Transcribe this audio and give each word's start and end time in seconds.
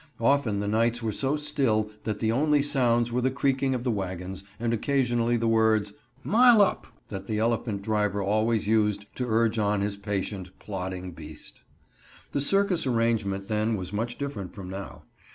Often 0.19 0.61
the 0.61 0.67
nights 0.67 1.03
were 1.03 1.11
so 1.11 1.35
still 1.35 1.91
that 2.05 2.19
the 2.19 2.31
only 2.31 2.63
sounds 2.63 3.11
were 3.11 3.21
the 3.21 3.29
creaking 3.29 3.75
of 3.75 3.83
the 3.83 3.91
wagons, 3.91 4.43
and 4.59 4.73
occasionally 4.73 5.37
the 5.37 5.47
words, 5.47 5.93
"Mile 6.23 6.59
up," 6.63 6.87
that 7.09 7.27
the 7.27 7.37
elephant 7.37 7.83
driver 7.83 8.19
always 8.19 8.67
used 8.67 9.05
to 9.17 9.27
urge 9.29 9.59
on 9.59 9.81
his 9.81 9.97
patient, 9.97 10.57
plodding 10.57 11.11
beast. 11.11 11.61
The 12.31 12.41
circus 12.41 12.87
arrangement 12.87 13.47
then 13.47 13.75
was 13.75 13.93
much 13.93 14.17
different 14.17 14.55
from 14.55 14.71
now. 14.71 15.03